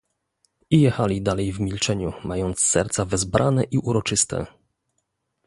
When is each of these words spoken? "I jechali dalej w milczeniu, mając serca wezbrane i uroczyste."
"I 0.69 0.81
jechali 0.81 1.21
dalej 1.21 1.53
w 1.53 1.59
milczeniu, 1.59 2.13
mając 2.23 2.59
serca 2.59 3.05
wezbrane 3.05 3.63
i 3.63 3.77
uroczyste." 3.77 4.45